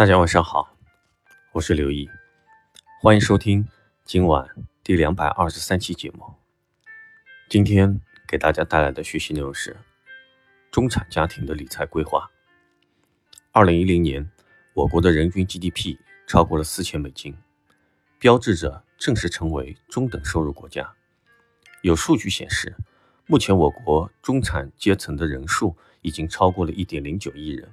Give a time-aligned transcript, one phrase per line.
[0.00, 0.74] 大家晚上好，
[1.52, 2.08] 我是刘毅，
[3.02, 3.68] 欢迎收听
[4.02, 4.48] 今晚
[4.82, 6.24] 第两百二十三期节目。
[7.50, 9.76] 今天给大家带来的学习内容是
[10.70, 12.30] 中产家庭的理财规划。
[13.52, 14.26] 二零一零年，
[14.72, 17.36] 我国的人均 GDP 超过了四千美金，
[18.18, 20.94] 标志着正式成为中等收入国家。
[21.82, 22.74] 有数据显示，
[23.26, 27.70] 目前我国中产阶层的人数已经超过了一点零九亿人。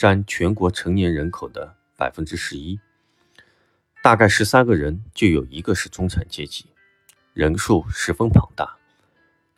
[0.00, 2.80] 占全国成年人口的百分之十一，
[4.02, 6.70] 大概十三个人就有一个是中产阶级，
[7.34, 8.64] 人数十分庞大。《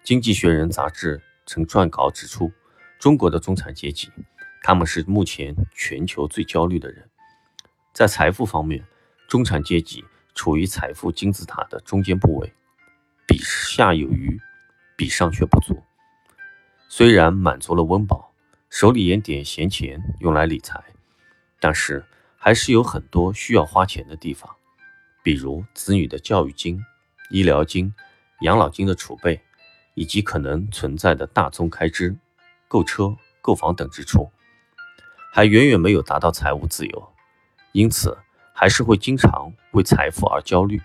[0.03, 2.51] 经济学人》杂志曾撰稿指出，
[2.99, 4.11] 中国的中产阶级，
[4.65, 7.09] 他们是目前全球最焦虑的人。
[7.93, 8.85] 在财富方面，
[9.29, 12.53] 中产阶级处于财富金字塔的中间部位，
[13.29, 14.41] 比下有余，
[14.97, 15.81] 比上却不足。
[16.89, 18.32] 虽然满足了温饱。
[18.73, 20.83] 手里也点闲钱用来理财，
[21.61, 22.03] 但是
[22.39, 24.51] 还是有很多需要花钱的地方，
[25.23, 26.83] 比如子女的教育金、
[27.29, 27.95] 医疗金、
[28.41, 29.39] 养老金的储备，
[29.93, 32.17] 以及可能存在的大宗开支、
[32.67, 34.33] 购车、购房等支出，
[35.35, 37.13] 还远远没有达到财务自由，
[37.73, 38.17] 因此
[38.55, 40.81] 还是会经常为财富而焦虑。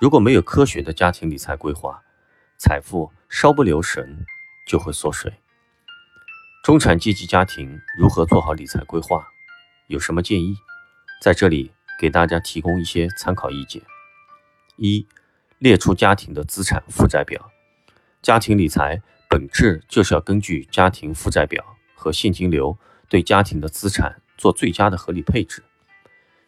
[0.00, 2.00] 如果没有科学的家庭理财规划，
[2.58, 4.24] 财富稍不留神
[4.68, 5.32] 就会缩水。
[6.62, 9.26] 中产阶级家庭如何做好理财规划？
[9.88, 10.56] 有什么建议？
[11.20, 13.82] 在这里给大家提供一些参考意见。
[14.76, 15.04] 一、
[15.58, 17.50] 列出家庭的资产负债表。
[18.22, 25.64] 家庭理财本质就是要根据家庭负债表和现金流，对家庭的资产做最佳的合理配置。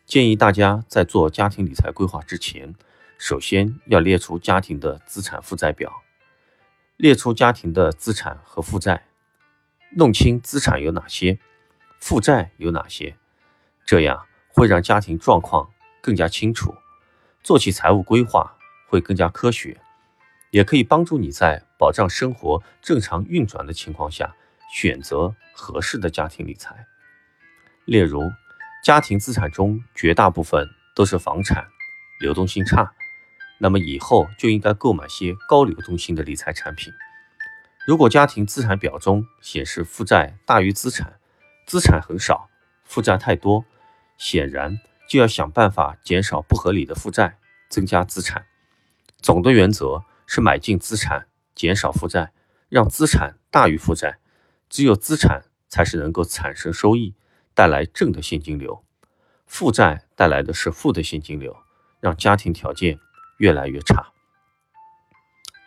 [0.06, 2.76] 建议大家在做家庭理财规划之前，
[3.18, 5.92] 首先要列出家庭的资产负债表，
[6.96, 9.06] 列出家庭的资产和负债。
[9.96, 11.38] 弄清资产有哪些，
[12.00, 13.16] 负债有哪些，
[13.86, 15.70] 这样会让家庭状况
[16.02, 16.74] 更加清楚，
[17.42, 18.56] 做起财务规划
[18.88, 19.80] 会更加科学，
[20.50, 24.34] 也可以帮助你在保障生活正常运转的情况下
[24.72, 26.86] 选择合适的家庭理财。
[27.84, 28.20] 例如，
[28.82, 31.68] 家庭资产中绝大部分都是房产，
[32.20, 32.92] 流动性差，
[33.58, 36.92] 那么以后就应该购买些高流动性的理财产品。
[37.86, 41.20] 如果家庭资产表中显示负债大于资产，
[41.66, 42.48] 资产很少，
[42.82, 43.66] 负债太多，
[44.16, 47.36] 显然就要想办法减少不合理的负债，
[47.68, 48.46] 增加资产。
[49.20, 52.32] 总的原则是买进资产，减少负债，
[52.70, 54.18] 让资产大于负债。
[54.70, 57.14] 只有资产才是能够产生收益，
[57.54, 58.82] 带来正的现金流。
[59.46, 61.54] 负债带来的是负的现金流，
[62.00, 62.98] 让家庭条件
[63.36, 64.10] 越来越差。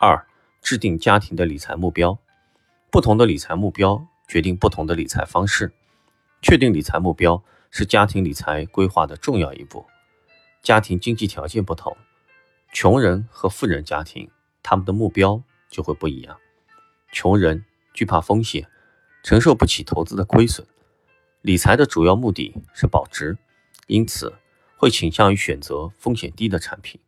[0.00, 0.27] 二。
[0.68, 2.18] 制定家庭的理财目标，
[2.90, 5.72] 不同的理财目标决定不同的理财方式。
[6.42, 9.86] 确定理财目标是家庭理财规划的重要一步。
[10.62, 11.96] 家庭经济条件不同，
[12.70, 14.30] 穷人和富人家庭
[14.62, 16.36] 他们的目标就会不一样。
[17.12, 17.64] 穷人
[17.94, 18.68] 惧怕风险，
[19.22, 20.68] 承受不起投资的亏损，
[21.40, 23.38] 理财的主要目的是保值，
[23.86, 24.34] 因此
[24.76, 27.00] 会倾向于选择风险低的产品。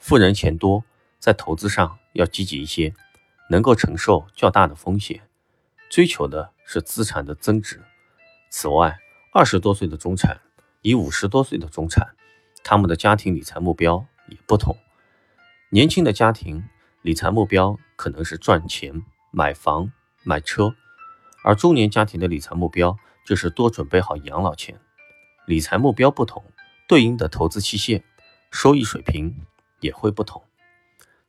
[0.00, 0.82] 富人钱多。
[1.18, 2.94] 在投资上要积极一些，
[3.50, 5.22] 能够承受较大的风险，
[5.90, 7.82] 追求的是资产的增值。
[8.50, 8.98] 此外，
[9.32, 10.40] 二十多岁的中产
[10.82, 12.14] 与五十多岁的中产，
[12.62, 14.76] 他们的家庭理财目标也不同。
[15.70, 16.64] 年轻的家庭
[17.02, 19.92] 理财目标可能是赚钱、买房、
[20.22, 20.74] 买车，
[21.44, 22.96] 而中年家庭的理财目标
[23.26, 24.80] 就是多准备好养老钱。
[25.46, 26.42] 理财目标不同，
[26.88, 28.02] 对应的投资期限、
[28.50, 29.46] 收益水平
[29.80, 30.42] 也会不同。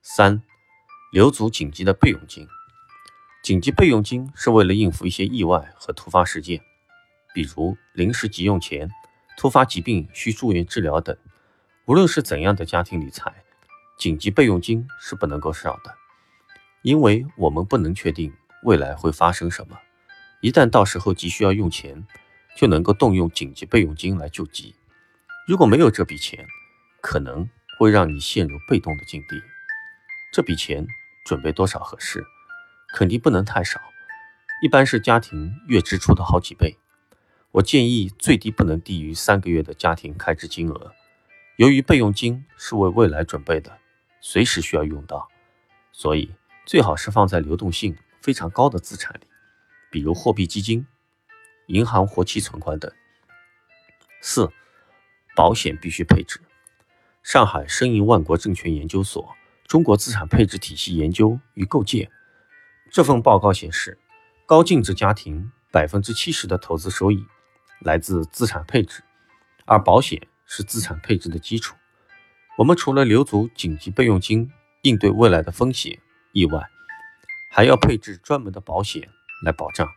[0.02, 0.42] 三，
[1.12, 2.48] 留足紧急的备用金。
[3.44, 6.62] 紧急备用金是为了应付一些意外和突发事件，
[7.34, 8.90] 比如临时急用钱、
[9.38, 11.16] 突发疾病需住院治疗等。
[11.86, 13.44] 无论是怎样的家庭理财，
[13.98, 15.94] 紧急备用金是不能够少的，
[16.81, 19.78] 因为我们不能确定未来会发生什么。
[20.42, 22.07] 一旦到时候急需要用钱，
[22.56, 24.75] 就能够动用紧急备用金来救急。
[25.45, 26.48] 如果没有这笔钱，
[27.02, 29.42] 可能会让你陷入被动的境地。
[30.31, 30.86] 这笔钱
[31.26, 32.24] 准备多少合适？
[32.94, 33.80] 肯定不能太少，
[34.62, 36.78] 一般是家庭月支出的好几倍。
[37.52, 40.94] 我建议最低不能低于三个月的家庭开支金额。
[41.58, 43.80] 由于备用金是为未来准备的，
[44.22, 45.28] 随时需要用到，
[45.92, 49.28] 所以最好是放在流动性非常高的资产里，
[49.90, 50.86] 比如货币基金、
[51.68, 52.92] 银行活期存款等。
[54.22, 54.52] 四、
[55.36, 56.40] 保险必须配置。
[57.24, 59.36] 上海申银万国证券研究所。
[59.69, 62.10] 中国资产配置体系研究与构建
[62.92, 64.00] 这份报告显示，
[64.48, 67.24] 高净值家庭百分之七十的投资收益
[67.81, 69.04] 来自资产配置，
[69.66, 71.75] 而保险是资产配置的基础。
[72.57, 74.51] 我们除了留足紧急备用金，
[74.81, 76.00] 应对未来的风险
[76.31, 76.68] 意外，
[77.51, 79.07] 还要配置专门的保险
[79.45, 79.88] 来保障。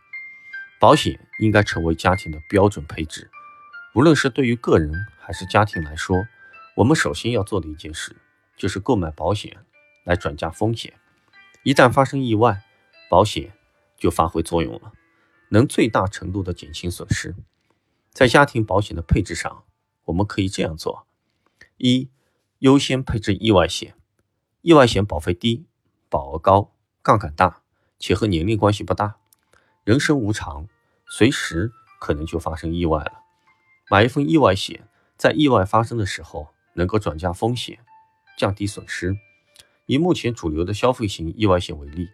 [0.79, 3.31] 保险应该成为家庭的标准配置。
[3.95, 6.27] 无论是对于个人还是家庭来说，
[6.75, 8.15] 我们首先要做的一件事，
[8.57, 9.65] 就是购买保险
[10.03, 10.93] 来转嫁风险。
[11.63, 12.63] 一旦发生意外，
[13.09, 13.53] 保险
[13.97, 14.93] 就发挥作用了，
[15.49, 17.35] 能最大程度的减轻损失。
[18.11, 19.63] 在家庭保险的配置上，
[20.05, 21.07] 我们可以这样做：
[21.77, 22.09] 一、
[22.59, 23.95] 优先配置意外险。
[24.61, 25.65] 意外险保费低，
[26.09, 27.61] 保额高，杠杆大，
[27.99, 29.17] 且和年龄关系不大。
[29.83, 30.67] 人生无常。
[31.05, 33.21] 随时可能就发生意外了，
[33.91, 37.85] 买一份意外险，在意外发生的时候能够转嫁风险，
[38.37, 39.17] 降低损失。
[39.85, 42.09] 以目前主流的消费型意外险为例，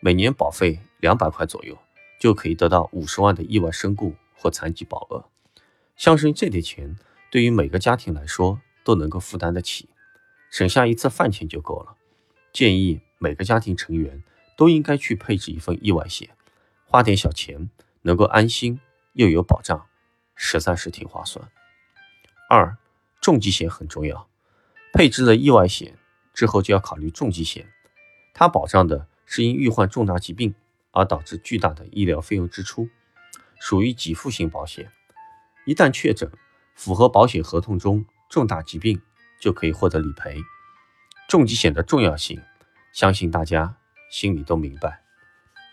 [0.00, 1.78] 每年保费两百块左右，
[2.18, 5.24] 就可以得到五十万的意外身故或残疾保额。
[5.96, 6.96] 相信这点钱
[7.30, 9.88] 对于每个家庭来说都能够负担得起，
[10.50, 11.96] 省下一次饭钱就够了。
[12.52, 14.22] 建议每个家庭成员
[14.56, 16.30] 都应该去配置一份意外险，
[16.86, 17.70] 花点小钱。
[18.04, 18.80] 能够安心
[19.12, 19.86] 又有保障，
[20.34, 21.48] 实在是挺划算。
[22.48, 22.76] 二，
[23.20, 24.28] 重疾险很重要，
[24.92, 25.98] 配置了意外险
[26.32, 27.72] 之后就要考虑重疾险，
[28.34, 30.54] 它保障的是因遇患重大疾病
[30.90, 32.88] 而导致巨大的医疗费用支出，
[33.58, 34.92] 属于给付型保险。
[35.64, 36.30] 一旦确诊，
[36.74, 39.00] 符合保险合同中重大疾病
[39.40, 40.40] 就可以获得理赔。
[41.28, 42.42] 重疾险的重要性，
[42.92, 43.76] 相信大家
[44.10, 45.02] 心里都明白。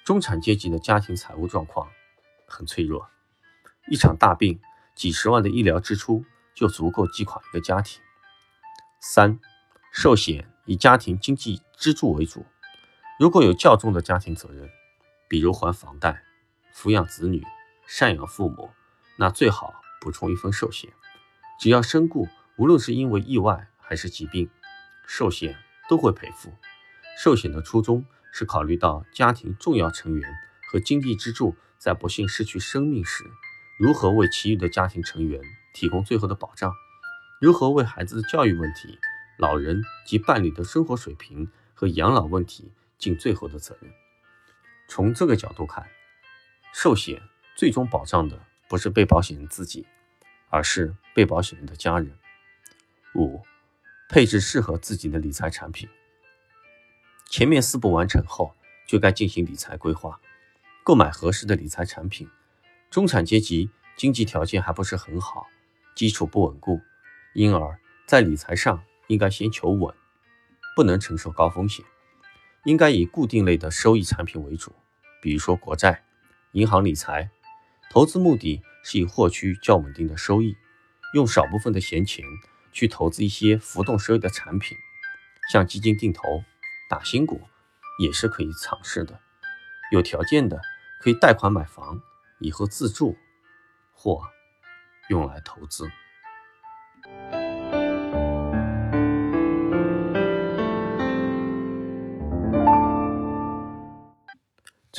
[0.06, 1.90] 中产阶级的家庭财务状况。
[2.52, 3.08] 很脆弱，
[3.92, 4.60] 一场大病，
[4.96, 6.26] 几十万的医疗支出
[6.56, 8.02] 就足够击垮一个家庭。
[9.02, 9.40] 三，
[9.94, 12.46] 寿险以家庭经济支柱为主，
[13.18, 14.70] 如果有较重的家庭责任，
[15.30, 16.22] 比如还房贷、
[16.76, 17.42] 抚养子女、
[17.88, 18.70] 赡养父母，
[19.18, 20.92] 那最好补充一份寿险。
[21.62, 24.50] 只要身故，无论是因为意外还是疾病，
[25.08, 25.56] 寿险
[25.90, 26.54] 都会赔付。
[27.18, 30.30] 寿险的初衷是考虑到家庭重要成员
[30.70, 31.56] 和经济支柱。
[31.78, 33.24] 在不幸失去生命时，
[33.80, 35.42] 如何为其余的家庭成员
[35.74, 36.74] 提供最后的保障？
[37.40, 39.00] 如何为孩子的教育问题、
[39.38, 43.90] 老人及伴侣的生活水平和养老问题尽最后的责任？
[44.90, 45.88] 从这个角度看，
[46.74, 47.22] 寿险
[47.56, 48.38] 最终保障的
[48.68, 49.88] 不是被保险人自己，
[50.50, 52.12] 而是被保险人的家人。
[53.16, 53.42] 五、
[54.10, 55.88] 配置适合自己的理财产品。
[57.30, 58.54] 前面四步完成后，
[58.86, 60.20] 就该进行理财规划。
[60.84, 62.30] 购买合适的理财产品，
[62.90, 65.48] 中产阶级经济条件还不是很好，
[65.96, 66.82] 基础不稳固，
[67.34, 69.94] 因而，在理财上应该先求稳，
[70.76, 71.86] 不能承受高风险，
[72.66, 74.74] 应该以固定类的收益产品为主，
[75.22, 76.04] 比如说国债、
[76.54, 77.30] 银行理财，
[77.92, 80.56] 投资目的是以获取较稳定的收益，
[81.14, 82.26] 用少部分的闲钱
[82.72, 84.78] 去投资一些浮动收益的产品，
[85.52, 86.22] 像基金定投、
[86.90, 87.42] 打新股，
[88.00, 89.20] 也是可以尝试的，
[89.92, 90.62] 有条件的。
[91.02, 92.02] 可以贷款买房，
[92.40, 93.16] 以后自住
[93.94, 94.22] 或
[95.08, 95.90] 用来投资。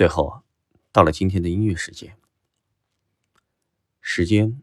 [0.01, 0.45] 最后，
[0.93, 2.17] 到了今天的音乐时间。
[4.01, 4.63] 时间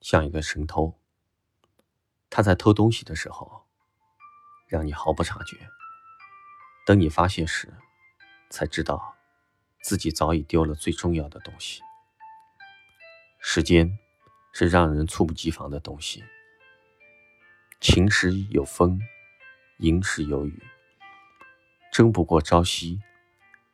[0.00, 0.98] 像一个神偷，
[2.28, 3.64] 他在偷东西的时候，
[4.66, 5.56] 让你毫不察觉。
[6.84, 7.72] 等你发现时，
[8.50, 9.14] 才知道。
[9.84, 11.80] 自己早已丢了最重要的东西。
[13.38, 13.96] 时间
[14.52, 16.24] 是让人猝不及防的东西。
[17.80, 19.00] 晴时有风，
[19.78, 20.60] 阴时有雨，
[21.92, 23.00] 争不过朝夕，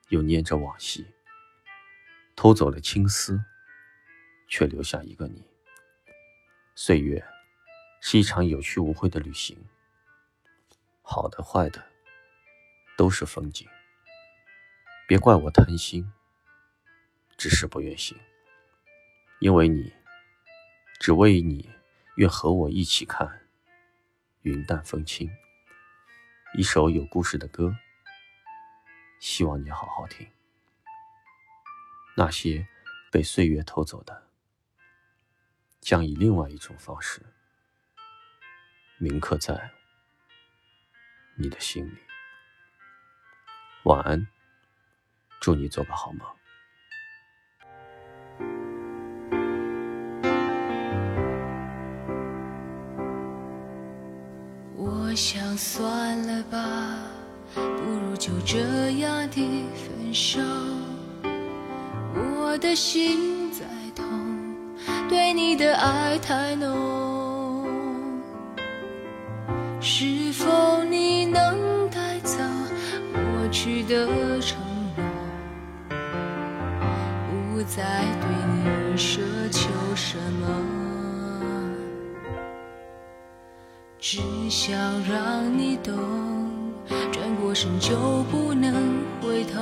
[0.09, 1.07] 又念着往昔。
[2.37, 3.43] 偷走了青丝，
[4.49, 5.45] 却留下一个你。
[6.75, 7.25] 岁月
[8.01, 9.59] 是一场有去无回的旅行，
[11.03, 11.85] 好的坏的，
[12.97, 13.67] 都是风景。
[15.09, 16.13] 别怪我贪心，
[17.37, 18.17] 只是不愿醒。
[19.41, 19.93] 因为你，
[21.01, 21.69] 只为你，
[22.15, 23.49] 愿和我一起看
[24.43, 25.29] 云淡风轻。
[26.55, 27.75] 一首有故事的歌，
[29.21, 30.27] 希望你好好听。
[32.17, 32.67] 那些
[33.11, 34.29] 被岁月偷走的，
[35.81, 37.23] 将以另外一种方式
[38.99, 39.71] 铭刻在
[41.37, 41.99] 你的心里。
[43.85, 44.27] 晚安。
[45.41, 46.27] 祝你做个好梦。
[54.75, 56.59] 我想算了吧，
[57.55, 58.59] 不如就这
[58.99, 59.37] 样的
[59.75, 60.41] 分手。
[62.41, 63.65] 我的心在
[63.95, 64.05] 痛，
[65.09, 65.49] 对你。
[65.57, 67.67] 的爱太浓，
[69.81, 72.39] 是否你能带走
[73.13, 74.07] 过去的
[74.41, 74.57] 承
[74.97, 75.05] 诺，
[77.53, 79.19] 不再对你奢
[79.51, 80.47] 求什么，
[83.99, 85.93] 只想让你懂，
[87.13, 87.97] 转过身就
[88.31, 89.61] 不能回头，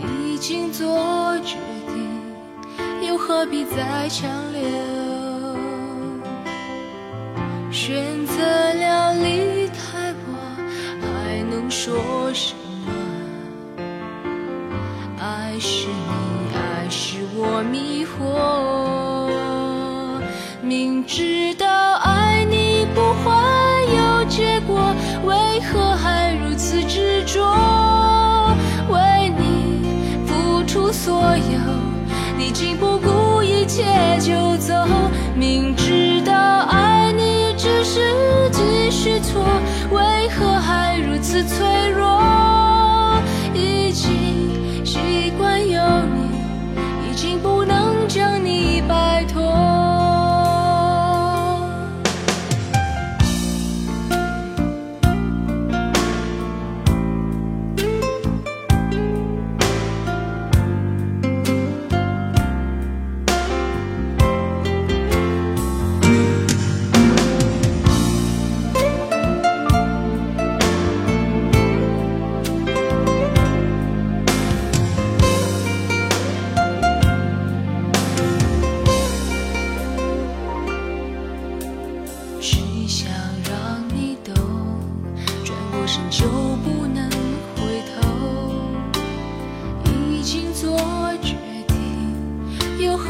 [0.00, 2.22] 已经做决定，
[3.06, 4.62] 又何必再强留？
[7.70, 8.34] 选择
[8.74, 10.32] 了离开我，
[11.02, 12.54] 还能说什
[12.86, 12.92] 么？
[15.18, 18.10] 爱是你，爱是我迷惑，
[20.62, 21.63] 明知道
[33.64, 33.82] 一切
[34.20, 34.74] 就走，
[35.34, 36.34] 明知道
[36.68, 37.98] 爱你只是
[38.52, 39.42] 继续错，
[39.90, 41.66] 为何还如此脆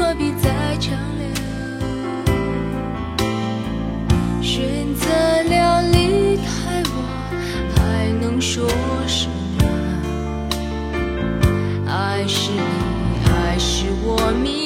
[0.07, 1.25] 何必再强留？
[4.39, 5.09] 选择
[5.49, 7.01] 了离开我，
[7.75, 8.69] 还能说
[9.07, 9.65] 什么？
[11.87, 12.59] 爱是你，
[13.25, 14.64] 还是我迷